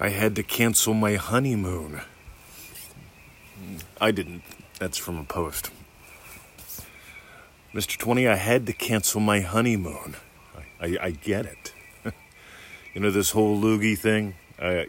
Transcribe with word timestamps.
I 0.00 0.10
had 0.10 0.36
to 0.36 0.44
cancel 0.44 0.94
my 0.94 1.16
honeymoon. 1.16 2.02
I 4.00 4.12
didn't. 4.12 4.42
That's 4.78 4.96
from 4.96 5.18
a 5.18 5.24
post. 5.24 5.70
Mr. 7.74 7.98
20, 7.98 8.28
I 8.28 8.36
had 8.36 8.66
to 8.66 8.72
cancel 8.72 9.20
my 9.20 9.40
honeymoon. 9.40 10.14
I, 10.80 10.86
I, 10.86 10.98
I 11.02 11.10
get 11.10 11.46
it. 11.46 11.72
you 12.94 13.00
know, 13.00 13.10
this 13.10 13.32
whole 13.32 13.60
loogie 13.60 13.98
thing. 13.98 14.36
Uh, 14.58 14.84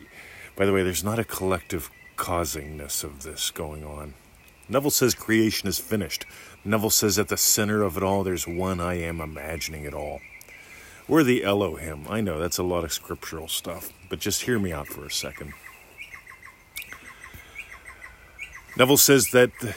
by 0.56 0.66
the 0.66 0.74
way, 0.74 0.84
there's 0.84 1.04
not 1.04 1.18
a 1.18 1.24
collective 1.24 1.90
consciousness 2.16 3.04
of 3.04 3.24
this 3.24 3.50
going 3.50 3.84
on. 3.84 4.14
Neville 4.68 4.92
says 4.92 5.16
creation 5.16 5.68
is 5.68 5.80
finished. 5.80 6.28
Neville 6.64 6.92
says 6.92 7.18
at 7.18 7.30
the 7.30 7.38
center 7.38 7.82
of 7.82 7.98
it 7.98 8.04
all, 8.04 8.24
there's 8.24 8.48
one 8.48 8.80
I 8.80 8.96
am 8.96 9.22
imagining 9.22 9.86
it 9.86 9.96
all. 9.96 10.20
We're 11.10 11.24
the 11.24 11.44
Elohim. 11.44 12.06
I 12.08 12.22
know 12.22 12.40
that's 12.40 12.60
a 12.60 12.64
lot 12.64 12.84
of 12.84 12.94
scriptural 12.94 13.48
stuff, 13.48 13.92
but 14.12 14.20
just 14.20 14.44
hear 14.44 14.60
me 14.60 14.72
out 14.72 14.86
for 14.86 15.08
a 15.08 15.10
second. 15.10 15.54
Neville 18.78 18.98
says 18.98 19.32
that 19.32 19.50
the 19.60 19.74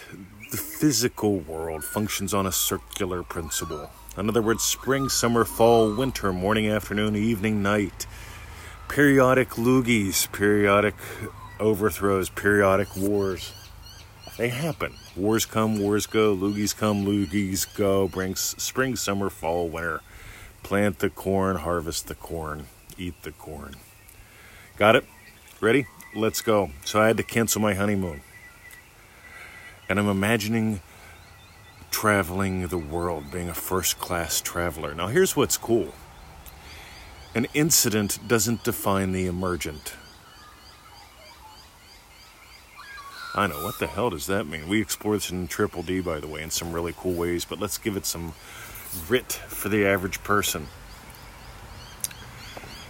physical 0.58 1.38
world 1.38 1.84
functions 1.84 2.34
on 2.34 2.46
a 2.46 2.52
circular 2.52 3.22
principle. 3.22 3.90
In 4.18 4.28
other 4.28 4.42
words, 4.42 4.62
spring, 4.62 5.08
summer, 5.08 5.46
fall, 5.46 5.96
winter, 5.96 6.34
morning, 6.34 6.68
afternoon, 6.68 7.16
evening, 7.16 7.62
night. 7.62 8.06
Periodic 8.88 9.52
loogies, 9.52 10.30
periodic 10.32 10.96
overthrows, 11.58 12.28
periodic 12.28 12.94
wars. 12.94 13.54
They 14.36 14.48
happen. 14.48 14.92
Wars 15.16 15.46
come, 15.46 15.78
wars 15.80 16.04
go, 16.04 16.36
loogies 16.36 16.76
come, 16.76 17.06
loogies 17.06 17.64
go. 17.74 18.06
Brings 18.06 18.40
spring, 18.62 18.96
summer, 18.96 19.30
fall, 19.30 19.66
winter. 19.66 20.02
Plant 20.62 21.00
the 21.00 21.10
corn, 21.10 21.56
harvest 21.56 22.08
the 22.08 22.14
corn, 22.14 22.66
eat 22.96 23.20
the 23.22 23.32
corn. 23.32 23.74
Got 24.76 24.96
it? 24.96 25.04
Ready? 25.60 25.86
Let's 26.14 26.40
go. 26.40 26.70
So 26.84 27.00
I 27.00 27.06
had 27.06 27.16
to 27.16 27.22
cancel 27.22 27.60
my 27.60 27.74
honeymoon. 27.74 28.22
And 29.88 29.98
I'm 29.98 30.08
imagining 30.08 30.80
traveling 31.90 32.66
the 32.68 32.78
world, 32.78 33.30
being 33.30 33.48
a 33.48 33.54
first 33.54 33.98
class 33.98 34.40
traveler. 34.40 34.94
Now, 34.94 35.08
here's 35.08 35.36
what's 35.36 35.56
cool 35.56 35.92
an 37.34 37.46
incident 37.54 38.18
doesn't 38.26 38.62
define 38.64 39.12
the 39.12 39.26
emergent. 39.26 39.94
I 43.34 43.46
know, 43.46 43.64
what 43.64 43.78
the 43.78 43.86
hell 43.86 44.10
does 44.10 44.26
that 44.26 44.46
mean? 44.46 44.68
We 44.68 44.82
explore 44.82 45.14
this 45.14 45.30
in 45.30 45.48
Triple 45.48 45.82
D, 45.82 46.00
by 46.00 46.20
the 46.20 46.28
way, 46.28 46.42
in 46.42 46.50
some 46.50 46.72
really 46.72 46.94
cool 46.94 47.14
ways, 47.14 47.46
but 47.46 47.58
let's 47.58 47.78
give 47.78 47.96
it 47.96 48.04
some 48.04 48.34
grit 49.06 49.32
for 49.32 49.68
the 49.68 49.86
average 49.86 50.22
person. 50.22 50.68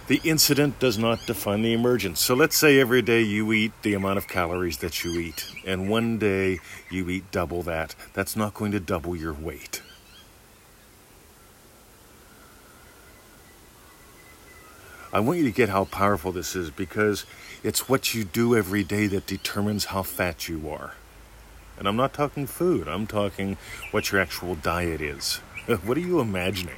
The 0.07 0.19
incident 0.25 0.79
does 0.79 0.97
not 0.97 1.25
define 1.25 1.61
the 1.61 1.71
emergence. 1.71 2.19
So 2.19 2.35
let's 2.35 2.57
say 2.57 2.79
every 2.79 3.01
day 3.01 3.21
you 3.21 3.53
eat 3.53 3.71
the 3.83 3.93
amount 3.93 4.17
of 4.17 4.27
calories 4.27 4.79
that 4.79 5.03
you 5.03 5.17
eat, 5.17 5.47
and 5.65 5.89
one 5.89 6.17
day 6.17 6.59
you 6.91 7.09
eat 7.09 7.31
double 7.31 7.63
that. 7.63 7.95
That's 8.13 8.35
not 8.35 8.53
going 8.53 8.73
to 8.73 8.81
double 8.81 9.15
your 9.15 9.33
weight. 9.33 9.81
I 15.13 15.19
want 15.19 15.37
you 15.37 15.45
to 15.45 15.51
get 15.51 15.69
how 15.69 15.85
powerful 15.85 16.31
this 16.31 16.55
is 16.55 16.69
because 16.69 17.25
it's 17.63 17.87
what 17.87 18.13
you 18.13 18.23
do 18.23 18.57
every 18.57 18.83
day 18.83 19.07
that 19.07 19.27
determines 19.27 19.85
how 19.85 20.01
fat 20.01 20.49
you 20.49 20.69
are. 20.69 20.95
And 21.77 21.87
I'm 21.87 21.95
not 21.95 22.13
talking 22.13 22.45
food, 22.45 22.87
I'm 22.87 23.07
talking 23.07 23.57
what 23.91 24.11
your 24.11 24.19
actual 24.19 24.55
diet 24.55 25.01
is. 25.01 25.39
what 25.83 25.97
are 25.97 26.01
you 26.01 26.19
imagining? 26.19 26.75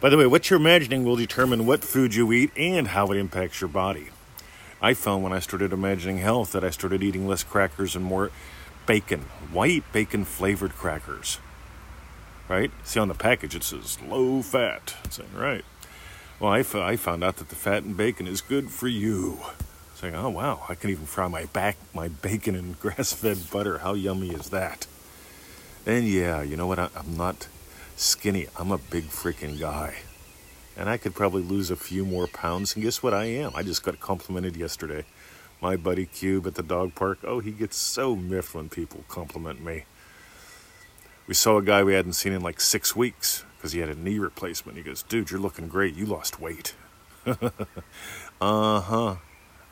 By 0.00 0.10
the 0.10 0.16
way, 0.16 0.26
what 0.26 0.48
you're 0.48 0.60
imagining 0.60 1.04
will 1.04 1.16
determine 1.16 1.66
what 1.66 1.82
food 1.82 2.14
you 2.14 2.30
eat 2.32 2.52
and 2.56 2.88
how 2.88 3.10
it 3.10 3.16
impacts 3.16 3.60
your 3.60 3.68
body. 3.68 4.08
I 4.80 4.94
found 4.94 5.22
when 5.22 5.32
I 5.32 5.40
started 5.40 5.72
imagining 5.72 6.18
health 6.18 6.52
that 6.52 6.62
I 6.62 6.70
started 6.70 7.02
eating 7.02 7.26
less 7.26 7.42
crackers 7.42 7.96
and 7.96 8.04
more 8.04 8.30
bacon, 8.84 9.22
white 9.50 9.90
bacon 9.92 10.24
flavored 10.24 10.72
crackers. 10.72 11.38
Right? 12.48 12.70
See 12.84 13.00
on 13.00 13.08
the 13.08 13.14
package 13.14 13.56
it 13.56 13.64
says 13.64 13.98
low 14.00 14.42
fat. 14.42 14.94
Saying 15.10 15.30
right. 15.34 15.64
Well, 16.38 16.52
I, 16.52 16.60
f- 16.60 16.74
I 16.76 16.96
found 16.96 17.24
out 17.24 17.36
that 17.36 17.48
the 17.48 17.56
fat 17.56 17.82
in 17.82 17.94
bacon 17.94 18.28
is 18.28 18.40
good 18.40 18.70
for 18.70 18.86
you. 18.86 19.40
Saying, 19.96 20.14
oh 20.14 20.28
wow, 20.28 20.64
I 20.68 20.74
can 20.74 20.90
even 20.90 21.06
fry 21.06 21.26
my 21.26 21.46
back 21.46 21.76
my 21.94 22.08
bacon 22.08 22.54
in 22.54 22.72
grass-fed 22.80 23.50
butter. 23.50 23.78
How 23.78 23.94
yummy 23.94 24.30
is 24.30 24.50
that? 24.50 24.86
And 25.86 26.06
yeah, 26.06 26.42
you 26.42 26.56
know 26.56 26.66
what? 26.66 26.78
I, 26.78 26.90
I'm 26.94 27.16
not 27.16 27.48
skinny. 27.96 28.46
I'm 28.56 28.70
a 28.70 28.78
big 28.78 29.04
freaking 29.04 29.58
guy. 29.58 29.94
And 30.76 30.88
I 30.88 30.98
could 30.98 31.14
probably 31.14 31.42
lose 31.42 31.70
a 31.70 31.76
few 31.76 32.04
more 32.04 32.26
pounds. 32.26 32.74
And 32.74 32.84
guess 32.84 33.02
what 33.02 33.14
I 33.14 33.24
am? 33.24 33.52
I 33.54 33.62
just 33.62 33.82
got 33.82 33.98
complimented 33.98 34.56
yesterday. 34.56 35.04
My 35.60 35.76
buddy 35.76 36.04
Cube 36.04 36.46
at 36.46 36.54
the 36.54 36.62
dog 36.62 36.94
park. 36.94 37.18
Oh, 37.24 37.40
he 37.40 37.50
gets 37.50 37.76
so 37.76 38.14
miffed 38.14 38.54
when 38.54 38.68
people 38.68 39.04
compliment 39.08 39.64
me. 39.64 39.84
We 41.26 41.34
saw 41.34 41.56
a 41.56 41.62
guy 41.62 41.82
we 41.82 41.94
hadn't 41.94 42.12
seen 42.12 42.34
in 42.34 42.42
like 42.42 42.60
six 42.60 42.94
weeks 42.94 43.44
because 43.56 43.72
he 43.72 43.80
had 43.80 43.88
a 43.88 43.94
knee 43.94 44.18
replacement. 44.18 44.76
He 44.76 44.84
goes, 44.84 45.02
Dude, 45.02 45.30
you're 45.30 45.40
looking 45.40 45.66
great. 45.66 45.94
You 45.94 46.04
lost 46.04 46.38
weight. 46.38 46.74
uh 47.26 48.80
huh. 48.80 49.16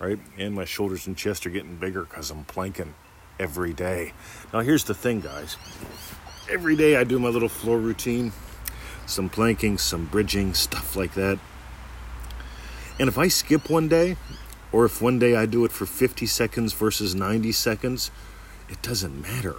Right? 0.01 0.19
And 0.39 0.55
my 0.55 0.65
shoulders 0.65 1.07
and 1.07 1.17
chest 1.17 1.47
are 1.47 1.51
getting 1.51 1.77
bigger 1.77 2.03
because 2.03 2.31
I'm 2.31 2.45
planking 2.45 2.95
every 3.39 3.75
day. 3.75 4.15
Now, 4.53 4.61
here's 4.61 4.85
the 4.85 4.95
thing, 4.95 5.21
guys 5.21 5.57
every 6.49 6.77
day 6.77 6.97
I 6.97 7.05
do 7.05 7.19
my 7.19 7.29
little 7.29 7.49
floor 7.49 7.79
routine, 7.79 8.33
some 9.07 9.29
planking, 9.29 9.79
some 9.79 10.07
bridging, 10.07 10.55
stuff 10.55 10.97
like 10.97 11.15
that. 11.15 11.39
And 12.99 13.09
if 13.09 13.19
I 13.19 13.29
skip 13.29 13.71
one 13.71 13.89
day, 13.89 14.17
or 14.73 14.85
if 14.85 15.01
one 15.01 15.19
day 15.19 15.37
I 15.37 15.47
do 15.47 15.65
it 15.65 15.73
for 15.73 15.87
50 15.87 16.27
seconds 16.27 16.73
versus 16.73 17.15
90 17.15 17.53
seconds, 17.53 18.11
it 18.69 18.81
doesn't 18.83 19.21
matter. 19.21 19.57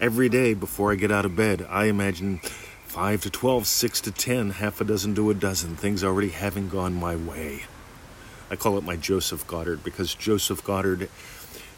Every 0.00 0.28
day 0.28 0.54
before 0.54 0.92
I 0.92 0.94
get 0.94 1.12
out 1.12 1.24
of 1.24 1.36
bed, 1.36 1.66
I 1.68 1.84
imagine 1.86 2.38
5 2.86 3.22
to 3.22 3.30
12, 3.30 3.66
6 3.66 4.00
to 4.02 4.10
10, 4.10 4.50
half 4.50 4.80
a 4.80 4.84
dozen 4.84 5.14
to 5.14 5.30
a 5.30 5.34
dozen 5.34 5.76
things 5.76 6.02
already 6.02 6.30
having 6.30 6.68
gone 6.68 6.94
my 6.94 7.16
way. 7.16 7.64
I 8.50 8.56
call 8.56 8.78
it 8.78 8.84
my 8.84 8.96
Joseph 8.96 9.46
Goddard 9.46 9.84
because 9.84 10.14
Joseph 10.14 10.64
Goddard, 10.64 11.08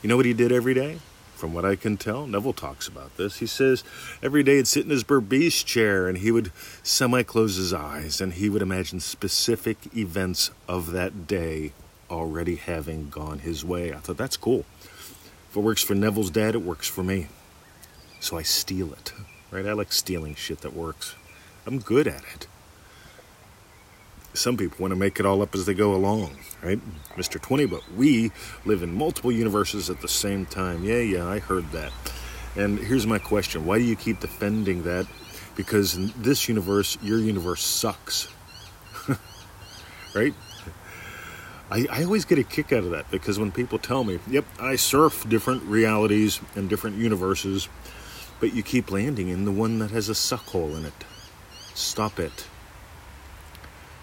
you 0.03 0.09
know 0.09 0.17
what 0.17 0.25
he 0.25 0.33
did 0.33 0.53
every 0.53 0.75
day? 0.75 0.99
From 1.43 1.53
what 1.53 1.65
I 1.65 1.75
can 1.75 1.97
tell. 1.97 2.29
Neville 2.29 2.53
talks 2.53 2.87
about 2.87 3.17
this. 3.17 3.39
He 3.39 3.47
says 3.47 3.83
every 4.23 4.45
day 4.45 4.59
he'd 4.59 4.69
sit 4.69 4.85
in 4.85 4.91
his 4.91 5.03
Berbice 5.03 5.65
chair 5.65 6.07
and 6.07 6.19
he 6.19 6.31
would 6.31 6.53
semi 6.85 7.25
close 7.25 7.57
his 7.57 7.75
eyes 7.75 8.21
and 8.21 8.35
he 8.35 8.49
would 8.49 8.63
imagine 8.63 9.01
specific 9.01 9.79
events 9.97 10.53
of 10.69 10.93
that 10.93 11.27
day 11.27 11.73
already 12.09 12.55
having 12.55 13.11
gone 13.11 13.41
his 13.41 13.65
way. 13.65 13.93
I 13.93 13.97
thought 13.97 14.19
that's 14.19 14.37
cool. 14.37 14.65
If 15.51 15.57
it 15.57 15.61
works 15.61 15.83
for 15.83 15.97
Neville's 15.97 16.31
dad, 16.31 16.55
it 16.55 16.63
works 16.63 16.87
for 16.87 17.03
me. 17.03 17.27
So 18.21 18.39
I 18.39 18.43
steal 18.43 18.93
it, 18.93 19.13
right? 19.51 19.67
I 19.67 19.73
like 19.73 19.93
stealing 19.93 20.37
shit 20.37 20.61
that 20.61 20.75
works. 20.75 21.17
I'm 21.67 21.81
good 21.81 22.07
at 22.07 22.23
it. 22.37 22.47
Some 24.35 24.57
people 24.57 24.79
want 24.81 24.93
to 24.93 24.97
make 24.97 25.21
it 25.21 25.27
all 25.27 25.43
up 25.43 25.55
as 25.55 25.67
they 25.67 25.75
go 25.75 25.95
along, 25.95 26.37
right? 26.63 26.81
Mr. 27.17 27.41
20, 27.41 27.67
but 27.67 27.83
we 27.93 28.33
live 28.65 28.83
in 28.83 28.95
multiple 28.95 29.31
universes 29.31 29.91
at 29.91 30.01
the 30.01 30.09
same 30.09 30.47
time. 30.47 30.85
Yeah, 30.85 31.01
yeah, 31.01 31.27
I 31.27 31.39
heard 31.39 31.71
that. 31.73 31.93
And 32.57 32.79
here's 32.79 33.07
my 33.07 33.19
question 33.19 33.67
why 33.67 33.79
do 33.79 33.85
you 33.85 33.97
keep 33.97 34.21
defending 34.21 34.85
that? 34.85 35.07
Because 35.55 35.97
in 35.97 36.13
this 36.17 36.49
universe, 36.49 36.97
your 37.03 37.19
universe 37.19 37.63
sucks. 37.63 38.29
right? 40.15 40.35
I, 41.71 41.87
I 41.91 42.05
always 42.05 42.25
get 42.25 42.39
a 42.39 42.45
kick 42.45 42.73
out 42.73 42.85
of 42.85 42.91
that 42.91 43.11
because 43.11 43.39
when 43.39 43.53
people 43.53 43.79
tell 43.79 44.05
me, 44.05 44.19
yep, 44.29 44.45
I 44.61 44.77
surf 44.77 45.27
different 45.29 45.63
realities 45.65 46.41
and 46.55 46.69
different 46.69 46.97
universes, 46.97 47.69
but 48.41 48.55
you 48.55 48.63
keep 48.63 48.91
landing 48.91 49.29
in 49.29 49.45
the 49.45 49.53
one 49.53 49.79
that 49.79 49.91
has 49.91 50.09
a 50.09 50.15
suck 50.15 50.45
hole 50.47 50.75
in 50.77 50.85
it. 50.85 51.05
Stop 51.75 52.19
it. 52.19 52.47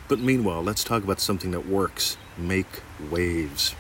But 0.10 0.20
meanwhile, 0.20 0.64
let's 0.64 0.84
talk 0.84 1.04
about 1.04 1.20
something 1.20 1.52
that 1.52 1.68
works 1.68 2.18
make 2.36 2.82
waves. 3.12 3.76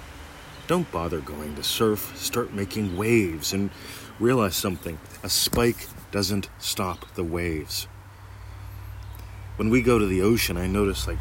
Don't 0.67 0.89
bother 0.91 1.19
going 1.19 1.55
to 1.55 1.63
surf, 1.63 2.13
start 2.15 2.53
making 2.53 2.95
waves 2.95 3.51
and 3.51 3.71
realize 4.19 4.55
something 4.55 4.99
a 5.23 5.29
spike 5.29 5.87
doesn't 6.11 6.47
stop 6.59 7.11
the 7.15 7.23
waves. 7.23 7.87
When 9.55 9.71
we 9.71 9.81
go 9.81 9.97
to 9.97 10.05
the 10.05 10.21
ocean, 10.21 10.55
I 10.55 10.67
noticed 10.67 11.07
like 11.07 11.17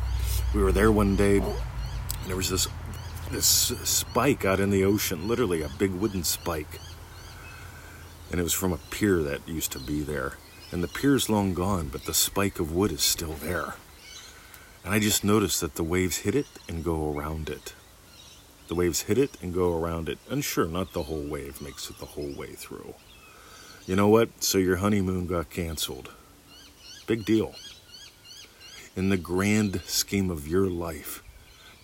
we 0.54 0.62
were 0.62 0.72
there 0.72 0.92
one 0.92 1.16
day 1.16 1.38
and 1.38 1.56
there 2.26 2.36
was 2.36 2.50
this 2.50 2.68
this 3.30 3.46
spike 3.46 4.44
out 4.44 4.60
in 4.60 4.70
the 4.70 4.84
ocean, 4.84 5.26
literally 5.26 5.62
a 5.62 5.70
big 5.78 5.92
wooden 5.92 6.24
spike. 6.24 6.80
And 8.30 8.38
it 8.38 8.42
was 8.42 8.54
from 8.54 8.74
a 8.74 8.78
pier 8.90 9.22
that 9.22 9.48
used 9.48 9.72
to 9.72 9.78
be 9.78 10.00
there. 10.00 10.34
And 10.70 10.82
the 10.82 10.88
pier's 10.88 11.30
long 11.30 11.54
gone, 11.54 11.88
but 11.88 12.04
the 12.04 12.14
spike 12.14 12.58
of 12.58 12.72
wood 12.72 12.92
is 12.92 13.02
still 13.02 13.34
there. 13.34 13.74
And 14.88 14.94
I 14.94 15.00
just 15.00 15.22
noticed 15.22 15.60
that 15.60 15.74
the 15.74 15.84
waves 15.84 16.16
hit 16.24 16.34
it 16.34 16.46
and 16.66 16.82
go 16.82 17.12
around 17.12 17.50
it. 17.50 17.74
The 18.68 18.74
waves 18.74 19.02
hit 19.02 19.18
it 19.18 19.36
and 19.42 19.52
go 19.52 19.76
around 19.76 20.08
it. 20.08 20.16
And 20.30 20.42
sure, 20.42 20.66
not 20.66 20.94
the 20.94 21.02
whole 21.02 21.28
wave 21.28 21.60
makes 21.60 21.90
it 21.90 21.98
the 21.98 22.06
whole 22.06 22.34
way 22.34 22.54
through. 22.54 22.94
You 23.84 23.96
know 23.96 24.08
what? 24.08 24.42
So 24.42 24.56
your 24.56 24.76
honeymoon 24.76 25.26
got 25.26 25.50
canceled. 25.50 26.12
Big 27.06 27.26
deal. 27.26 27.54
In 28.96 29.10
the 29.10 29.18
grand 29.18 29.82
scheme 29.84 30.30
of 30.30 30.48
your 30.48 30.70
life, 30.70 31.22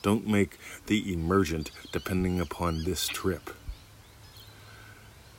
Don't 0.01 0.27
make 0.27 0.59
the 0.87 1.13
emergent 1.13 1.71
depending 1.93 2.41
upon 2.41 2.85
this 2.85 3.07
trip. 3.07 3.51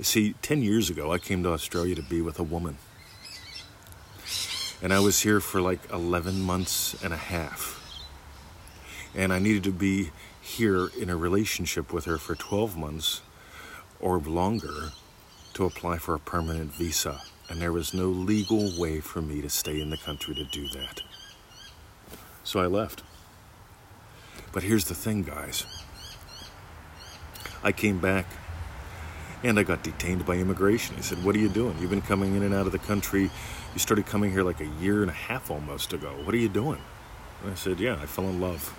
See, 0.02 0.34
10 0.44 0.62
years 0.62 0.92
ago, 0.92 1.12
I 1.12 1.18
came 1.18 1.42
to 1.42 1.50
Australia 1.50 1.96
to 1.96 2.04
be 2.04 2.22
with 2.22 2.38
a 2.38 2.44
woman. 2.44 2.78
And 4.82 4.94
I 4.94 5.00
was 5.00 5.22
here 5.22 5.40
for 5.40 5.62
like 5.62 5.80
11 5.92 6.42
months 6.42 7.02
and 7.04 7.14
a 7.14 7.18
half. 7.18 7.82
And 9.16 9.32
I 9.32 9.40
needed 9.40 9.64
to 9.64 9.72
be 9.72 10.12
here 10.42 10.90
in 11.00 11.10
a 11.10 11.16
relationship 11.16 11.92
with 11.92 12.06
her 12.06 12.18
for 12.18 12.36
12 12.36 12.78
months 12.78 13.22
or 14.00 14.20
longer 14.20 14.92
to 15.54 15.66
apply 15.66 15.98
for 15.98 16.14
a 16.14 16.20
permanent 16.20 16.74
visa. 16.74 17.22
And 17.50 17.62
there 17.62 17.72
was 17.72 17.94
no 17.94 18.08
legal 18.08 18.78
way 18.80 19.00
for 19.00 19.22
me 19.22 19.42
to 19.42 19.50
stay 19.50 19.80
in 19.80 19.90
the 19.90 19.98
country 19.98 20.36
to 20.36 20.44
do 20.44 20.68
that. 20.70 21.02
So 22.44 22.60
I 22.60 22.68
left. 22.68 23.04
But 24.52 24.64
here's 24.64 24.86
the 24.86 24.96
thing, 24.96 25.24
guys. 25.24 25.66
I 27.64 27.72
came 27.72 28.00
back 28.00 28.28
and 29.44 29.60
I 29.60 29.64
got 29.64 29.84
detained 29.84 30.26
by 30.26 30.36
immigration. 30.36 30.96
He 30.96 31.02
said, 31.02 31.24
What 31.24 31.36
are 31.36 31.40
you 31.40 31.50
doing? 31.50 31.76
You've 31.80 31.90
been 31.90 32.02
coming 32.02 32.36
in 32.36 32.44
and 32.44 32.54
out 32.54 32.66
of 32.66 32.72
the 32.72 32.80
country. 32.80 33.30
You 33.74 33.80
started 33.80 34.06
coming 34.06 34.32
here 34.32 34.44
like 34.44 34.62
a 34.62 34.68
year 34.82 35.02
and 35.02 35.12
a 35.12 35.14
half 35.14 35.52
almost 35.52 35.94
ago. 35.94 36.14
What 36.24 36.34
are 36.34 36.40
you 36.40 36.50
doing? 36.50 36.82
And 37.44 37.52
I 37.52 37.56
said, 37.56 37.80
Yeah, 37.80 37.98
I 38.02 38.06
fell 38.06 38.26
in 38.26 38.40
love. 38.40 38.74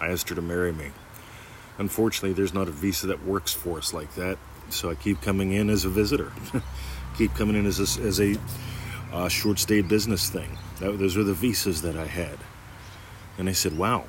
I 0.00 0.08
asked 0.08 0.28
her 0.28 0.34
to 0.34 0.42
marry 0.42 0.72
me. 0.72 0.90
Unfortunately, 1.78 2.32
there's 2.32 2.54
not 2.54 2.68
a 2.68 2.70
visa 2.70 3.06
that 3.08 3.24
works 3.24 3.52
for 3.52 3.78
us 3.78 3.92
like 3.92 4.14
that, 4.14 4.38
so 4.70 4.90
I 4.90 4.94
keep 4.94 5.20
coming 5.20 5.52
in 5.52 5.68
as 5.68 5.84
a 5.84 5.90
visitor. 5.90 6.32
keep 7.18 7.34
coming 7.34 7.56
in 7.56 7.66
as 7.66 7.78
a, 7.78 8.02
as 8.02 8.20
a 8.20 8.36
uh, 9.12 9.28
short 9.28 9.58
stay 9.58 9.82
business 9.82 10.30
thing. 10.30 10.58
That, 10.80 10.98
those 10.98 11.16
are 11.16 11.24
the 11.24 11.34
visas 11.34 11.82
that 11.82 11.96
I 11.96 12.06
had. 12.06 12.38
And 13.38 13.48
I 13.48 13.52
said, 13.52 13.76
Wow, 13.76 14.04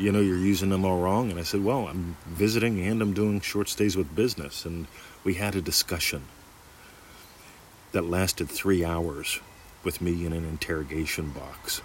you 0.00 0.10
know, 0.10 0.20
you're 0.20 0.38
using 0.38 0.70
them 0.70 0.84
all 0.84 0.98
wrong. 0.98 1.30
And 1.30 1.38
I 1.38 1.42
said, 1.42 1.62
Well, 1.62 1.86
I'm 1.86 2.16
visiting 2.26 2.80
and 2.80 3.02
I'm 3.02 3.12
doing 3.12 3.40
short 3.40 3.68
stays 3.68 3.96
with 3.96 4.14
business. 4.14 4.64
And 4.64 4.86
we 5.22 5.34
had 5.34 5.54
a 5.54 5.60
discussion 5.60 6.22
that 7.92 8.02
lasted 8.02 8.48
three 8.48 8.84
hours 8.84 9.40
with 9.84 10.00
me 10.00 10.24
in 10.24 10.32
an 10.32 10.44
interrogation 10.44 11.30
box. 11.30 11.82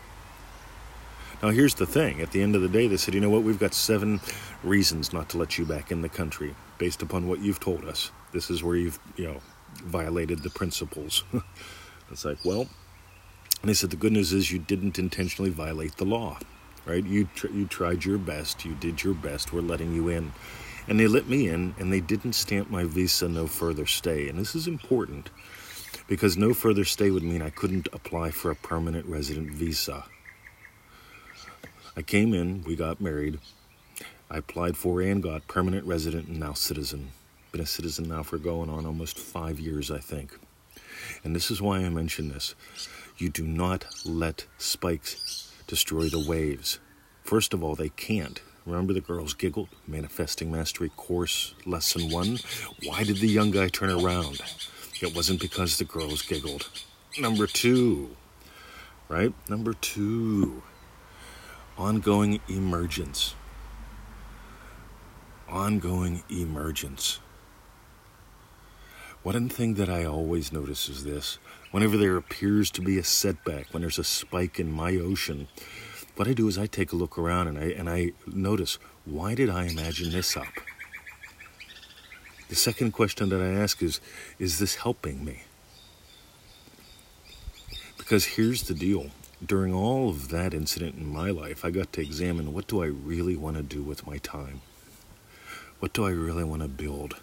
Now, 1.44 1.50
here's 1.50 1.76
the 1.76 1.86
thing 1.86 2.22
at 2.22 2.32
the 2.32 2.42
end 2.42 2.56
of 2.56 2.62
the 2.62 2.70
day, 2.70 2.88
they 2.88 2.98
said, 2.98 3.14
You 3.14 3.20
know 3.20 3.30
what? 3.30 3.44
We've 3.44 3.60
got 3.60 3.74
seven 3.74 4.22
reasons 4.64 5.12
not 5.12 5.30
to 5.30 5.38
let 5.38 5.58
you 5.58 5.66
back 5.66 5.92
in 5.92 6.02
the 6.02 6.10
country 6.10 6.56
based 6.78 7.02
upon 7.02 7.28
what 7.28 7.40
you've 7.40 7.60
told 7.60 7.86
us. 7.86 8.12
This 8.32 8.50
is 8.50 8.64
where 8.64 8.78
you've, 8.78 9.00
you 9.18 9.26
know, 9.26 9.42
violated 9.84 10.42
the 10.42 10.50
principles. 10.50 11.24
it's 12.12 12.24
like, 12.24 12.38
well, 12.46 12.68
and 13.62 13.70
they 13.70 13.74
said 13.74 13.90
the 13.90 13.98
good 13.98 14.14
news 14.14 14.32
is 14.32 14.52
you 14.52 14.60
didn't 14.60 14.98
intentionally 14.98 15.52
violate 15.52 15.98
the 15.98 16.06
law 16.06 16.38
right? 16.86 17.04
You 17.04 17.28
tr- 17.36 17.52
you 17.52 17.66
tried 17.66 18.06
your 18.06 18.18
best. 18.18 18.66
You 18.66 18.76
did 18.76 19.04
your 19.04 19.14
best. 19.14 19.54
We're 19.54 19.62
letting 19.62 19.94
you 19.94 20.10
in, 20.10 20.32
and 20.88 21.00
they 21.00 21.08
let 21.08 21.28
me 21.28 21.48
in, 21.48 21.76
and 21.80 21.92
they 21.92 22.00
didn't 22.00 22.34
stamp 22.34 22.70
my 22.70 22.84
visa 22.84 23.28
no 23.28 23.48
further 23.48 23.86
stay. 23.86 24.30
And 24.30 24.40
this 24.40 24.56
is 24.56 24.68
important 24.68 25.30
because 26.08 26.38
no 26.38 26.54
further 26.54 26.86
stay 26.86 27.10
would 27.10 27.24
mean 27.24 27.42
I 27.42 27.50
couldn't 27.50 27.88
apply 27.92 28.32
for 28.32 28.52
a 28.52 28.56
permanent 28.56 29.06
resident 29.06 29.52
visa. 29.52 30.06
I 31.98 32.02
came 32.02 32.34
in. 32.34 32.64
We 32.64 32.76
got 32.76 33.02
married. 33.02 33.40
I 34.30 34.38
applied 34.38 34.76
for 34.76 35.02
and 35.02 35.22
got 35.22 35.48
permanent 35.48 35.86
resident 35.86 36.28
and 36.28 36.40
now 36.40 36.54
citizen. 36.54 37.12
Been 37.52 37.62
a 37.62 37.66
citizen 37.66 38.10
now 38.10 38.24
for 38.24 38.38
going 38.38 38.70
on 38.70 38.86
almost 38.86 39.18
five 39.18 39.60
years, 39.60 39.90
I 39.90 40.00
think. 40.00 40.38
And 41.24 41.36
this 41.36 41.50
is 41.50 41.62
why 41.62 41.78
I 41.78 41.90
mention 41.90 42.30
this. 42.30 42.56
You 43.18 43.30
do 43.30 43.46
not 43.46 43.86
let 44.04 44.46
spikes 44.58 45.45
destroy 45.68 46.10
the 46.10 46.20
waves. 46.20 46.80
First 47.24 47.54
of 47.54 47.64
all, 47.64 47.76
they 47.76 47.90
can't. 47.90 48.42
Remember 48.66 48.94
the 48.94 49.02
girls 49.02 49.34
giggled? 49.34 49.70
Manifesting 49.88 50.52
Mastery 50.52 50.90
Course 50.96 51.54
Lesson 51.66 52.10
1? 52.10 52.40
Why 52.86 53.04
did 53.04 53.18
the 53.18 53.28
young 53.28 53.52
guy 53.52 53.68
turn 53.68 53.90
around? 53.90 54.42
It 55.02 55.16
wasn't 55.16 55.42
because 55.42 55.78
the 55.78 55.84
girls 55.84 56.22
giggled. 56.22 56.70
Number 57.18 57.48
two, 57.48 58.16
right? 59.08 59.34
Number 59.50 59.74
two, 59.74 60.64
ongoing 61.78 62.42
emergence. 62.48 63.36
Ongoing 65.48 66.24
emergence. 66.30 67.20
One 69.26 69.50
thing 69.50 69.74
that 69.74 69.90
I 69.90 70.06
always 70.06 70.54
notice 70.54 70.88
is 70.88 71.04
this 71.04 71.40
whenever 71.72 71.98
there 71.98 72.16
appears 72.16 72.70
to 72.70 72.82
be 72.82 73.00
a 73.00 73.04
setback, 73.04 73.74
when 73.74 73.82
there's 73.82 73.98
a 73.98 74.04
spike 74.04 74.60
in 74.60 74.72
my 74.72 74.98
ocean, 74.98 75.48
what 76.16 76.28
I 76.28 76.34
do 76.34 76.48
is 76.48 76.60
I 76.60 76.68
take 76.68 76.92
a 76.92 76.96
look 76.96 77.18
around 77.18 77.48
and 77.48 77.58
I 77.58 77.64
and 77.72 77.90
I 77.90 78.12
notice 78.28 78.78
why 79.04 79.34
did 79.34 79.50
I 79.50 79.66
imagine 79.66 80.12
this 80.12 80.38
up? 80.38 80.54
The 82.50 82.56
second 82.56 82.92
question 82.92 83.30
that 83.30 83.42
I 83.42 83.48
ask 83.48 83.82
is 83.82 84.00
is 84.38 84.60
this 84.60 84.76
helping 84.76 85.26
me? 85.26 85.42
Because 87.98 88.26
here's 88.38 88.68
the 88.68 88.76
deal. 88.76 89.10
During 89.44 89.74
all 89.74 90.08
of 90.08 90.30
that 90.30 90.54
incident 90.54 90.98
in 90.98 91.08
my 91.08 91.32
life, 91.32 91.66
I 91.66 91.72
got 91.72 91.92
to 91.94 92.02
examine 92.02 92.54
what 92.54 92.68
do 92.68 92.84
I 92.84 92.86
really 92.86 93.36
want 93.36 93.58
to 93.58 93.64
do 93.64 93.82
with 93.82 94.06
my 94.06 94.20
time? 94.20 94.62
What 95.80 95.94
do 95.94 96.06
I 96.06 96.12
really 96.12 96.44
want 96.44 96.62
to 96.62 96.68
build? 96.68 97.16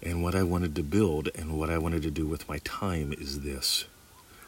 And 0.00 0.22
what 0.22 0.34
I 0.36 0.44
wanted 0.44 0.76
to 0.76 0.82
build 0.82 1.28
and 1.34 1.58
what 1.58 1.70
I 1.70 1.78
wanted 1.78 2.02
to 2.02 2.10
do 2.10 2.26
with 2.26 2.48
my 2.48 2.58
time 2.58 3.12
is 3.12 3.40
this. 3.40 3.86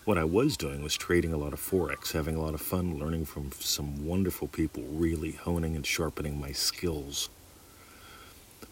What 0.05 0.17
I 0.17 0.25
was 0.25 0.57
doing 0.57 0.83
was 0.83 0.97
trading 0.97 1.33
a 1.33 1.37
lot 1.37 1.53
of 1.53 1.61
Forex, 1.61 2.13
having 2.13 2.37
a 2.37 2.41
lot 2.41 2.55
of 2.55 2.61
fun, 2.61 2.99
learning 2.99 3.25
from 3.25 3.51
some 3.59 4.07
wonderful 4.07 4.49
people, 4.49 4.85
really 4.85 5.33
honing 5.33 5.75
and 5.75 5.85
sharpening 5.85 6.41
my 6.41 6.53
skills. 6.53 7.29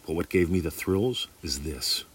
But 0.05 0.15
what 0.15 0.29
gave 0.29 0.49
me 0.49 0.59
the 0.59 0.71
thrills 0.71 1.27
is 1.43 1.59
this. 1.59 2.05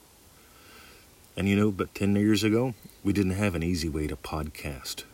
And 1.37 1.49
you 1.49 1.57
know, 1.57 1.71
but 1.71 1.95
10 1.95 2.17
years 2.17 2.43
ago, 2.43 2.75
we 3.03 3.13
didn't 3.13 3.33
have 3.33 3.55
an 3.55 3.63
easy 3.63 3.89
way 3.89 4.07
to 4.07 4.17
podcast. 4.17 5.05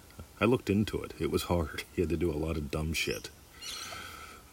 I 0.41 0.45
looked 0.45 0.71
into 0.71 1.03
it. 1.03 1.13
It 1.19 1.31
was 1.31 1.45
hard. 1.45 1.85
You 1.97 2.03
had 2.05 2.11
to 2.11 2.17
do 2.17 2.31
a 2.31 2.39
lot 2.39 2.57
of 2.57 2.71
dumb 2.71 2.93
shit. 2.93 3.31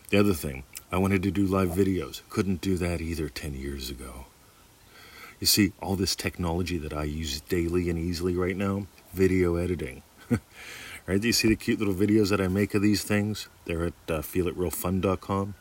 The 0.10 0.20
other 0.20 0.34
thing, 0.34 0.64
I 0.92 0.98
wanted 0.98 1.24
to 1.24 1.32
do 1.32 1.46
live 1.46 1.70
videos. 1.70 2.22
Couldn't 2.30 2.62
do 2.62 2.78
that 2.78 3.00
either 3.00 3.30
10 3.30 3.54
years 3.54 3.90
ago. 3.90 4.26
You 5.40 5.46
see, 5.46 5.74
all 5.80 5.96
this 5.96 6.16
technology 6.16 6.80
that 6.80 6.94
I 6.94 7.04
use 7.04 7.42
daily 7.42 7.92
and 7.92 8.00
easily 8.00 8.36
right 8.36 8.58
now, 8.58 8.88
video 9.14 9.56
editing. 9.56 10.02
right? 11.06 11.22
Do 11.22 11.28
you 11.28 11.34
see 11.34 11.48
the 11.48 11.56
cute 11.56 11.78
little 11.78 11.94
videos 11.94 12.32
that 12.32 12.42
I 12.42 12.48
make 12.48 12.74
of 12.74 12.82
these 12.82 13.04
things? 13.04 13.48
They're 13.66 13.86
at 13.86 13.94
uh, 14.08 14.20
feelitrealfun.com. 14.22 15.54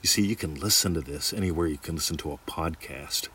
You 0.00 0.06
see, 0.06 0.24
you 0.24 0.36
can 0.36 0.54
listen 0.54 0.94
to 0.94 1.00
this 1.00 1.32
anywhere 1.32 1.66
you 1.66 1.78
can 1.78 1.96
listen 1.96 2.16
to 2.18 2.32
a 2.32 2.38
podcast. 2.48 3.28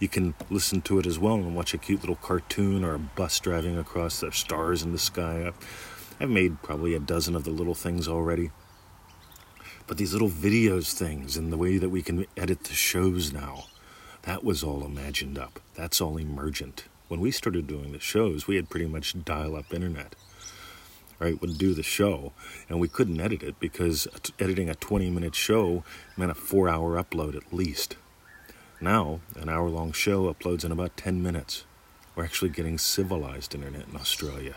You 0.00 0.08
can 0.08 0.34
listen 0.48 0.80
to 0.82 0.98
it 0.98 1.06
as 1.06 1.18
well 1.18 1.34
and 1.34 1.54
watch 1.54 1.74
a 1.74 1.78
cute 1.78 2.00
little 2.00 2.16
cartoon 2.16 2.82
or 2.82 2.94
a 2.94 2.98
bus 2.98 3.38
driving 3.38 3.76
across 3.76 4.20
the 4.20 4.32
stars 4.32 4.82
in 4.82 4.92
the 4.92 4.98
sky. 4.98 5.52
I've 6.18 6.30
made 6.30 6.62
probably 6.62 6.94
a 6.94 7.00
dozen 7.00 7.36
of 7.36 7.44
the 7.44 7.50
little 7.50 7.74
things 7.74 8.08
already. 8.08 8.50
But 9.86 9.98
these 9.98 10.14
little 10.14 10.30
videos 10.30 10.94
things 10.94 11.36
and 11.36 11.52
the 11.52 11.58
way 11.58 11.76
that 11.76 11.90
we 11.90 12.00
can 12.00 12.26
edit 12.34 12.64
the 12.64 12.72
shows 12.72 13.30
now 13.32 13.66
that 14.26 14.44
was 14.44 14.64
all 14.64 14.84
imagined 14.84 15.38
up. 15.38 15.60
That's 15.74 16.00
all 16.00 16.18
emergent. 16.18 16.84
When 17.06 17.20
we 17.20 17.30
started 17.30 17.68
doing 17.68 17.92
the 17.92 18.00
shows, 18.00 18.48
we 18.48 18.56
had 18.56 18.68
pretty 18.68 18.86
much 18.86 19.24
dial 19.24 19.54
up 19.54 19.72
internet. 19.72 20.16
Right, 21.18 21.40
would 21.40 21.56
do 21.56 21.72
the 21.72 21.82
show, 21.82 22.32
and 22.68 22.78
we 22.78 22.88
couldn't 22.88 23.20
edit 23.20 23.42
it 23.42 23.58
because 23.58 24.06
editing 24.38 24.68
a 24.68 24.74
20 24.74 25.08
minute 25.08 25.34
show 25.34 25.82
meant 26.16 26.32
a 26.32 26.34
four 26.34 26.68
hour 26.68 27.02
upload 27.02 27.34
at 27.34 27.54
least. 27.54 27.96
Now, 28.80 29.20
an 29.36 29.48
hour 29.48 29.70
long 29.70 29.92
show 29.92 30.30
uploads 30.30 30.64
in 30.64 30.72
about 30.72 30.98
10 30.98 31.22
minutes. 31.22 31.64
We're 32.14 32.24
actually 32.24 32.50
getting 32.50 32.76
civilized 32.76 33.54
internet 33.54 33.88
in 33.88 33.96
Australia. 33.96 34.56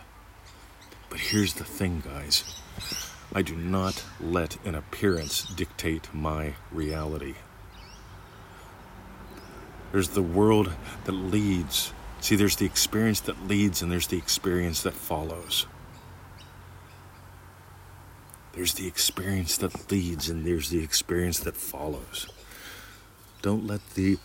But 1.09 1.19
here's 1.19 1.53
the 1.53 1.63
thing, 1.63 2.01
guys 2.03 2.43
I 3.33 3.43
do 3.43 3.55
not 3.55 4.03
let 4.19 4.57
an 4.65 4.73
appearance 4.73 5.43
dictate 5.43 6.13
my 6.13 6.55
reality. 6.71 7.35
There's 9.91 10.09
the 10.09 10.21
world 10.21 10.71
that 11.05 11.11
leads. 11.11 11.93
See, 12.21 12.35
there's 12.35 12.57
the 12.57 12.65
experience 12.65 13.21
that 13.21 13.47
leads, 13.47 13.81
and 13.81 13.91
there's 13.91 14.07
the 14.07 14.17
experience 14.17 14.83
that 14.83 14.93
follows. 14.93 15.65
There's 18.53 18.73
the 18.73 18.87
experience 18.87 19.57
that 19.57 19.91
leads, 19.91 20.29
and 20.29 20.45
there's 20.45 20.69
the 20.69 20.83
experience 20.83 21.39
that 21.39 21.55
follows. 21.55 22.27
Don't 23.41 23.65
let 23.65 23.81
the. 23.95 24.17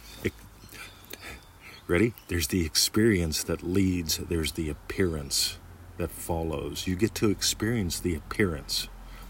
Ready? 1.86 2.14
There's 2.28 2.48
the 2.48 2.64
experience 2.64 3.42
that 3.44 3.62
leads, 3.62 4.16
there's 4.16 4.52
the 4.52 4.70
appearance 4.70 5.58
that 5.98 6.10
follows. 6.10 6.86
You 6.86 6.96
get 6.96 7.14
to 7.16 7.28
experience 7.28 8.00
the 8.00 8.14
appearance 8.14 8.88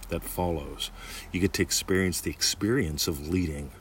that 0.09 0.23
follows. 0.23 0.93
You 1.33 1.41
get 1.41 1.53
to 1.55 1.63
experience 1.63 2.21
the 2.21 2.31
experience 2.31 3.09
of 3.09 3.29
leading. 3.29 3.73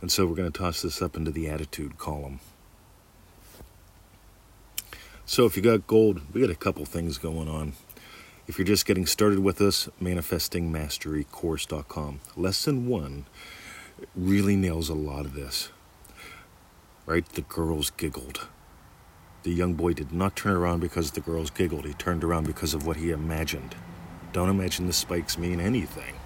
And 0.00 0.12
so 0.12 0.26
we're 0.26 0.36
going 0.36 0.50
to 0.50 0.58
toss 0.58 0.82
this 0.82 1.02
up 1.02 1.16
into 1.16 1.30
the 1.30 1.48
attitude 1.48 1.98
column. 1.98 2.40
So 5.26 5.44
if 5.44 5.56
you 5.56 5.62
got 5.62 5.86
gold, 5.86 6.22
we 6.32 6.40
got 6.40 6.50
a 6.50 6.54
couple 6.54 6.84
things 6.84 7.18
going 7.18 7.48
on. 7.48 7.74
If 8.46 8.58
you're 8.58 8.66
just 8.66 8.86
getting 8.86 9.04
started 9.04 9.40
with 9.40 9.60
us, 9.60 9.90
manifestingmasterycourse.com. 10.00 12.20
Lesson 12.34 12.88
one 12.88 13.26
really 14.16 14.56
nails 14.56 14.88
a 14.88 14.94
lot 14.94 15.26
of 15.26 15.34
this. 15.34 15.68
Right? 17.04 17.28
The 17.28 17.42
girls 17.42 17.90
giggled. 17.90 18.48
The 19.42 19.50
young 19.50 19.74
boy 19.74 19.92
did 19.92 20.12
not 20.12 20.34
turn 20.34 20.56
around 20.56 20.80
because 20.80 21.10
the 21.10 21.20
girls 21.20 21.50
giggled. 21.50 21.84
He 21.84 21.92
turned 21.92 22.24
around 22.24 22.46
because 22.46 22.72
of 22.72 22.86
what 22.86 22.96
he 22.96 23.10
imagined. 23.10 23.74
Don't 24.32 24.48
imagine 24.48 24.86
the 24.86 24.92
spikes 24.92 25.36
mean 25.36 25.60
anything. 25.60 26.17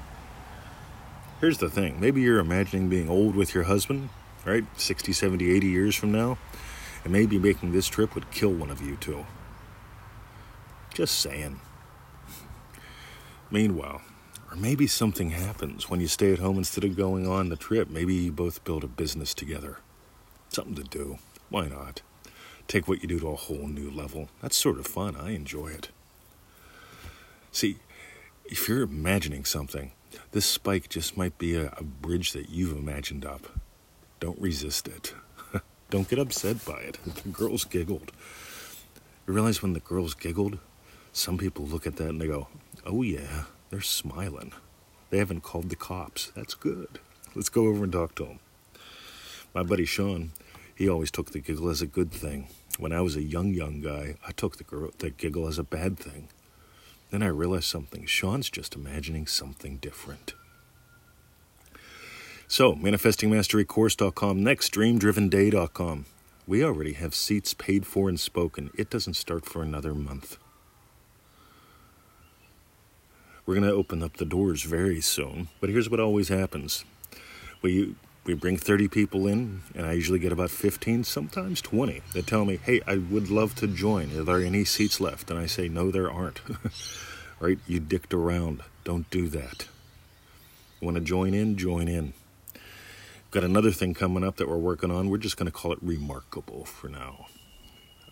Here's 1.43 1.59
the 1.59 1.69
thing 1.69 1.99
maybe 1.99 2.21
you're 2.21 2.39
imagining 2.39 2.89
being 2.89 3.09
old 3.09 3.35
with 3.35 3.53
your 3.53 3.65
husband, 3.65 4.11
right? 4.45 4.65
60, 4.79 5.13
70, 5.13 5.51
80 5.51 5.67
years 5.67 5.97
from 5.97 6.13
now, 6.13 6.39
and 7.03 7.13
maybe 7.13 7.37
making 7.37 7.73
this 7.73 7.89
trip 7.89 8.15
would 8.15 8.31
kill 8.31 8.53
one 8.53 8.71
of 8.71 8.81
you 8.81 8.95
two. 8.95 9.27
Just 10.95 11.19
saying. 11.19 11.59
Meanwhile, 13.51 14.03
or 14.53 14.57
maybe 14.57 14.87
something 14.87 15.31
happens 15.31 15.91
when 15.91 15.99
you 15.99 16.07
stay 16.07 16.33
at 16.33 16.39
home 16.39 16.59
instead 16.59 16.85
of 16.85 16.97
going 16.97 17.27
on 17.27 17.49
the 17.49 17.57
trip. 17.57 17.91
Maybe 17.91 18.15
you 18.15 18.31
both 18.31 18.63
build 18.63 18.85
a 18.85 18.87
business 18.87 19.35
together. 19.35 19.79
Something 20.49 20.77
to 20.77 20.85
do. 20.85 21.19
Why 21.49 21.67
not? 21.67 22.03
Take 22.69 22.87
what 22.87 23.03
you 23.03 23.09
do 23.09 23.19
to 23.19 23.31
a 23.31 23.35
whole 23.35 23.67
new 23.67 23.91
level. 23.91 24.29
That's 24.43 24.55
sort 24.57 24.79
of 24.79 24.87
fun. 24.87 25.17
I 25.17 25.33
enjoy 25.33 25.71
it. 25.73 25.89
See, 27.51 27.79
if 28.45 28.69
you're 28.69 28.83
imagining 28.83 29.45
something, 29.45 29.91
this 30.33 30.47
spike 30.47 30.89
just 30.89 31.17
might 31.17 31.37
be 31.39 31.55
a, 31.55 31.75
a 31.77 31.83
bridge 31.83 32.33
that 32.33 32.51
you've 32.51 32.77
imagined 32.77 33.25
up. 33.25 33.47
Don't 34.21 34.41
resist 34.41 34.89
it. 34.89 35.15
Don't 35.91 36.09
get 36.09 36.19
upset 36.19 36.65
by 36.65 36.81
it. 36.81 36.99
The 37.23 37.29
girls 37.29 37.65
giggled. 37.65 38.13
You 39.27 39.35
realize 39.35 39.63
when 39.63 39.73
the 39.73 39.81
girls 39.81 40.15
giggled, 40.15 40.59
some 41.13 41.39
people 41.39 41.65
look 41.65 41.87
at 41.87 41.97
that 41.97 42.09
and 42.09 42.21
they 42.21 42.27
go, 42.27 42.49
Oh, 42.85 43.03
yeah, 43.03 43.45
they're 43.71 43.81
smiling. 43.81 44.53
They 45.11 45.19
haven't 45.19 45.43
called 45.43 45.69
the 45.69 45.77
cops. 45.77 46.33
That's 46.35 46.55
good. 46.55 46.99
Let's 47.35 47.49
go 47.49 47.67
over 47.67 47.85
and 47.85 47.93
talk 47.93 48.15
to 48.17 48.25
them. 48.25 48.39
My 49.55 49.63
buddy 49.63 49.85
Sean, 49.85 50.33
he 50.75 50.89
always 50.89 51.11
took 51.11 51.31
the 51.31 51.41
giggle 51.41 51.69
as 51.69 51.83
a 51.83 51.87
good 51.87 52.11
thing. 52.11 52.49
When 52.79 52.93
I 52.93 53.03
was 53.03 53.17
a 53.17 53.23
young, 53.23 53.53
young 53.53 53.83
guy, 53.83 54.17
I 54.27 54.33
took 54.33 54.57
the, 54.57 54.65
girl, 54.65 54.91
the 54.99 55.11
giggle 55.11 55.47
as 55.47 55.59
a 55.59 55.65
bad 55.65 55.99
thing. 55.99 56.29
Then 57.13 57.23
I 57.23 57.27
realized 57.27 57.65
something. 57.65 58.07
Sean's 58.07 58.49
just 58.49 58.75
imagining 58.75 59.27
something 59.27 59.77
different. 59.77 60.33
So, 62.49 62.73
manifestingmasterycourse.com, 62.75 64.43
next, 64.43 64.73
dreamdrivenday.com. 64.73 66.07
We 66.47 66.65
already 66.65 66.95
have 66.95 67.15
seats 67.15 67.53
paid 67.53 67.87
for 67.87 68.09
and 68.09 68.19
spoken. 68.19 68.71
It 68.79 68.89
doesn't 68.89 69.15
start 69.15 69.45
for 69.45 69.63
another 69.63 69.95
month. 69.95 70.39
We're 73.45 73.57
going 73.57 73.69
to 73.69 73.75
open 73.75 74.03
up 74.03 74.17
the 74.17 74.25
doors 74.25 74.63
very 74.63 75.03
soon. 75.03 75.49
But 75.61 75.69
here's 75.69 75.91
what 75.91 76.01
always 76.01 76.29
happens 76.29 76.87
we, 77.61 77.95
we 78.25 78.35
bring 78.35 78.57
30 78.57 78.89
people 78.89 79.27
in, 79.27 79.63
and 79.75 79.85
I 79.85 79.93
usually 79.93 80.19
get 80.19 80.33
about 80.33 80.51
15, 80.51 81.05
sometimes 81.05 81.61
20. 81.61 82.03
They 82.15 82.23
tell 82.23 82.45
me, 82.45 82.59
hey, 82.63 82.81
I 82.87 82.97
would 82.97 83.31
love 83.31 83.55
to 83.57 83.67
join. 83.67 84.17
Are 84.17 84.23
there 84.23 84.39
any 84.39 84.65
seats 84.65 85.01
left? 85.01 85.31
And 85.31 85.39
I 85.39 85.47
say, 85.47 85.69
no, 85.69 85.91
there 85.91 86.11
aren't. 86.11 86.41
right? 87.41 87.59
You 87.67 87.81
dicked 87.81 88.15
around. 88.15 88.63
Don't 88.85 89.11
do 89.11 89.29
that. 89.29 89.67
You 90.81 90.87
want 90.87 90.97
to 90.97 91.01
join 91.03 91.35
in? 91.35 91.57
Join 91.57 91.89
in. 91.89 92.13
Got 93.33 93.45
another 93.45 93.73
thing 93.73 93.95
coming 93.95 94.23
up 94.23 94.37
that 94.37 94.49
we're 94.49 94.57
working 94.57 94.91
on. 94.91 95.11
We're 95.11 95.19
just 95.19 95.37
going 95.37 95.47
to 95.47 95.53
call 95.53 95.73
it 95.73 95.79
Remarkable 95.83 96.65
for 96.65 96.89
now. 96.89 97.27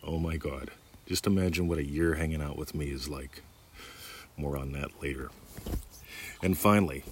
Oh 0.02 0.19
my 0.19 0.37
God. 0.37 0.71
Just 1.07 1.26
imagine 1.26 1.69
what 1.69 1.79
a 1.79 1.87
year 1.87 2.14
hanging 2.14 2.43
out 2.43 2.57
with 2.57 2.75
me 2.75 2.87
is 2.87 3.09
like. 3.09 3.43
More 4.37 4.57
on 4.57 4.73
that 4.73 5.02
later. 5.02 5.31
And 6.43 6.57
finally, 6.57 7.05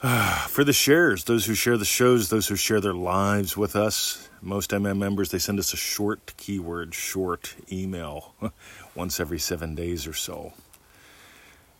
for 0.48 0.62
the 0.62 0.72
shares, 0.72 1.24
those 1.24 1.46
who 1.46 1.54
share 1.54 1.76
the 1.76 1.84
shows, 1.84 2.28
those 2.28 2.46
who 2.48 2.56
share 2.56 2.80
their 2.80 2.94
lives 2.94 3.56
with 3.56 3.74
us, 3.74 4.28
most 4.40 4.70
MM 4.70 4.98
members, 4.98 5.30
they 5.30 5.38
send 5.38 5.58
us 5.58 5.72
a 5.72 5.76
short 5.76 6.34
keyword, 6.36 6.94
short 6.94 7.56
email 7.72 8.34
once 8.94 9.18
every 9.18 9.38
seven 9.38 9.74
days 9.74 10.06
or 10.06 10.12
so. 10.12 10.52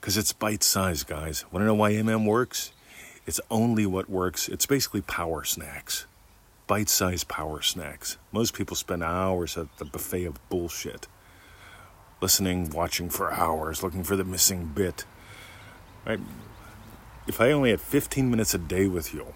Because 0.01 0.17
it's 0.17 0.33
bite 0.33 0.65
sized, 0.65 1.07
guys. 1.07 1.45
Want 1.53 1.63
to 1.63 1.67
know 1.67 1.75
why 1.75 1.93
MM 1.93 2.27
works? 2.27 2.73
It's 3.27 3.41
only 3.51 3.87
what 3.87 4.11
works. 4.11 4.49
It's 4.49 4.67
basically 4.67 5.03
power 5.03 5.45
snacks, 5.45 6.07
bite 6.67 6.89
sized 6.89 7.29
power 7.29 7.63
snacks. 7.63 8.17
Most 8.33 8.55
people 8.55 8.75
spend 8.75 9.05
hours 9.05 9.57
at 9.57 9.77
the 9.79 9.85
buffet 9.85 10.25
of 10.25 10.49
bullshit 10.49 11.07
listening, 12.21 12.71
watching 12.71 13.11
for 13.11 13.33
hours, 13.33 13.83
looking 13.83 14.03
for 14.03 14.17
the 14.17 14.25
missing 14.25 14.73
bit. 14.75 15.05
Right? 16.07 16.21
If 17.29 17.43
I 17.43 17.53
only 17.53 17.71
had 17.71 17.81
15 17.83 18.31
minutes 18.31 18.55
a 18.55 18.59
day 18.59 18.87
with 18.87 19.13
you, 19.13 19.35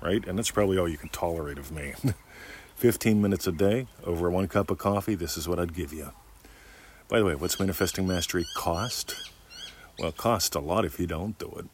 right? 0.00 0.24
And 0.24 0.38
that's 0.38 0.52
probably 0.52 0.78
all 0.78 0.88
you 0.88 0.96
can 0.96 1.08
tolerate 1.08 1.58
of 1.58 1.72
me. 1.72 1.92
15 2.76 3.20
minutes 3.20 3.48
a 3.48 3.52
day 3.52 3.88
over 4.04 4.30
one 4.30 4.46
cup 4.46 4.70
of 4.70 4.78
coffee, 4.78 5.16
this 5.16 5.36
is 5.36 5.48
what 5.48 5.58
I'd 5.58 5.74
give 5.74 5.92
you. 5.92 6.12
By 7.08 7.18
the 7.18 7.24
way, 7.24 7.34
what's 7.34 7.58
Manifesting 7.58 8.06
Mastery 8.06 8.46
cost? 8.54 9.30
Well, 9.98 10.10
it 10.10 10.16
costs 10.16 10.54
a 10.54 10.60
lot 10.60 10.84
if 10.84 11.00
you 11.00 11.08
don't 11.08 11.36
do 11.36 11.52
it. 11.58 11.66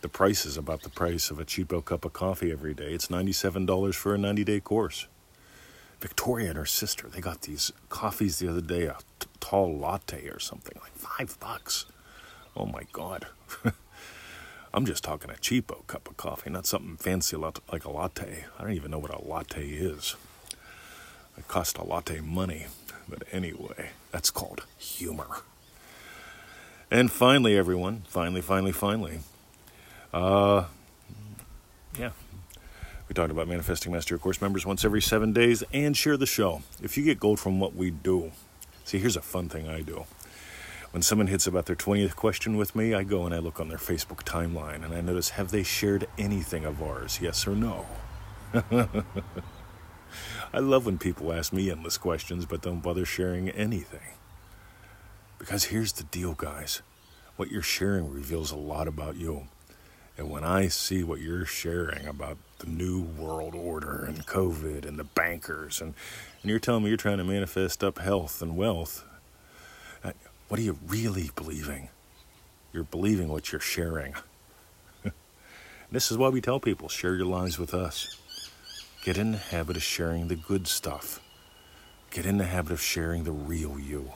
The 0.00 0.08
price 0.08 0.46
is 0.46 0.56
about 0.56 0.82
the 0.82 0.88
price 0.88 1.30
of 1.30 1.38
a 1.38 1.44
cheapo 1.44 1.84
cup 1.84 2.06
of 2.06 2.14
coffee 2.14 2.50
every 2.50 2.72
day. 2.72 2.92
It's 2.94 3.08
$97 3.08 3.94
for 3.94 4.14
a 4.14 4.18
90 4.18 4.42
day 4.44 4.60
course. 4.60 5.06
Victoria 6.00 6.48
and 6.48 6.56
her 6.56 6.66
sister, 6.66 7.08
they 7.08 7.20
got 7.20 7.42
these 7.42 7.72
coffees 7.90 8.38
the 8.38 8.48
other 8.48 8.62
day, 8.62 8.84
a 8.84 8.96
t- 9.20 9.28
tall 9.40 9.76
latte 9.76 10.28
or 10.28 10.38
something, 10.38 10.78
like 10.80 10.96
five 10.96 11.38
bucks. 11.40 11.84
Oh 12.56 12.64
my 12.64 12.84
God. 12.92 13.26
I'm 14.74 14.86
just 14.86 15.04
talking 15.04 15.30
a 15.30 15.34
cheapo 15.34 15.86
cup 15.86 16.08
of 16.08 16.16
coffee, 16.16 16.50
not 16.50 16.66
something 16.66 16.96
fancy 16.96 17.36
like 17.36 17.84
a 17.84 17.90
latte. 17.90 18.46
I 18.58 18.62
don't 18.62 18.72
even 18.72 18.90
know 18.90 18.98
what 18.98 19.14
a 19.14 19.24
latte 19.24 19.64
is. 19.64 20.16
It 21.38 21.46
cost 21.46 21.78
a 21.78 21.84
latte 21.84 22.18
money. 22.20 22.66
But 23.08 23.22
anyway, 23.30 23.90
that's 24.10 24.30
called 24.30 24.64
humor. 24.76 25.28
And 26.90 27.08
finally, 27.08 27.56
everyone, 27.56 28.02
finally, 28.08 28.40
finally, 28.40 28.72
finally, 28.72 29.20
uh, 30.12 30.64
yeah, 31.96 32.10
we 33.08 33.14
talked 33.14 33.30
about 33.30 33.46
manifesting 33.46 33.92
master 33.92 34.18
course 34.18 34.40
members 34.40 34.66
once 34.66 34.84
every 34.84 35.02
seven 35.02 35.32
days 35.32 35.62
and 35.72 35.96
share 35.96 36.16
the 36.16 36.26
show. 36.26 36.62
If 36.82 36.96
you 36.96 37.04
get 37.04 37.20
gold 37.20 37.38
from 37.38 37.60
what 37.60 37.76
we 37.76 37.92
do, 37.92 38.32
see, 38.84 38.98
here's 38.98 39.16
a 39.16 39.22
fun 39.22 39.48
thing 39.48 39.68
I 39.68 39.82
do. 39.82 40.04
When 40.94 41.02
someone 41.02 41.26
hits 41.26 41.48
about 41.48 41.66
their 41.66 41.74
20th 41.74 42.14
question 42.14 42.56
with 42.56 42.76
me, 42.76 42.94
I 42.94 43.02
go 43.02 43.26
and 43.26 43.34
I 43.34 43.38
look 43.38 43.58
on 43.58 43.68
their 43.68 43.78
Facebook 43.78 44.22
timeline 44.22 44.84
and 44.84 44.94
I 44.94 45.00
notice 45.00 45.30
have 45.30 45.50
they 45.50 45.64
shared 45.64 46.06
anything 46.16 46.64
of 46.64 46.80
ours, 46.80 47.18
yes 47.20 47.48
or 47.48 47.56
no? 47.56 47.86
I 50.54 50.60
love 50.60 50.86
when 50.86 50.98
people 50.98 51.32
ask 51.32 51.52
me 51.52 51.68
endless 51.68 51.98
questions 51.98 52.46
but 52.46 52.62
don't 52.62 52.78
bother 52.78 53.04
sharing 53.04 53.48
anything. 53.48 54.06
Because 55.36 55.64
here's 55.64 55.94
the 55.94 56.04
deal, 56.04 56.34
guys 56.34 56.82
what 57.34 57.50
you're 57.50 57.60
sharing 57.60 58.08
reveals 58.12 58.52
a 58.52 58.56
lot 58.56 58.86
about 58.86 59.16
you. 59.16 59.48
And 60.16 60.30
when 60.30 60.44
I 60.44 60.68
see 60.68 61.02
what 61.02 61.20
you're 61.20 61.44
sharing 61.44 62.06
about 62.06 62.38
the 62.60 62.68
new 62.68 63.02
world 63.02 63.56
order 63.56 64.04
and 64.04 64.24
COVID 64.24 64.86
and 64.86 64.96
the 64.96 65.02
bankers, 65.02 65.80
and, 65.80 65.94
and 66.40 66.50
you're 66.50 66.60
telling 66.60 66.84
me 66.84 66.90
you're 66.90 66.96
trying 66.96 67.18
to 67.18 67.24
manifest 67.24 67.82
up 67.82 67.98
health 67.98 68.40
and 68.40 68.56
wealth, 68.56 69.04
what 70.48 70.60
are 70.60 70.62
you 70.62 70.78
really 70.86 71.30
believing? 71.34 71.88
You're 72.72 72.84
believing 72.84 73.28
what 73.28 73.52
you're 73.52 73.60
sharing. 73.60 74.14
this 75.90 76.10
is 76.10 76.18
why 76.18 76.28
we 76.28 76.40
tell 76.40 76.60
people 76.60 76.88
share 76.88 77.14
your 77.14 77.26
lives 77.26 77.58
with 77.58 77.72
us. 77.72 78.16
Get 79.04 79.16
in 79.18 79.32
the 79.32 79.38
habit 79.38 79.76
of 79.76 79.82
sharing 79.82 80.28
the 80.28 80.36
good 80.36 80.66
stuff. 80.66 81.20
Get 82.10 82.26
in 82.26 82.38
the 82.38 82.44
habit 82.44 82.72
of 82.72 82.80
sharing 82.80 83.24
the 83.24 83.32
real 83.32 83.78
you. 83.78 84.12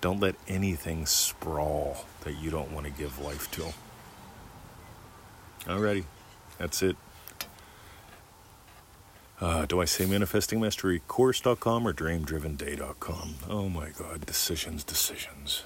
Don't 0.00 0.20
let 0.20 0.36
anything 0.46 1.06
sprawl 1.06 2.06
that 2.22 2.38
you 2.38 2.50
don't 2.50 2.72
want 2.72 2.86
to 2.86 2.92
give 2.92 3.18
life 3.18 3.50
to. 3.52 3.72
Alrighty, 5.64 6.04
that's 6.56 6.82
it. 6.82 6.96
Uh, 9.40 9.66
do 9.66 9.80
I 9.80 9.84
say 9.84 10.04
Manifesting 10.04 10.60
Mastery 10.60 11.00
manifestingmasterycourse.com 11.00 11.86
or 11.86 11.92
dreamdrivenday.com? 11.92 13.34
Oh 13.48 13.68
my 13.68 13.90
God, 13.90 14.26
decisions, 14.26 14.82
decisions. 14.82 15.62